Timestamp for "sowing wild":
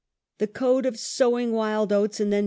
1.13-1.93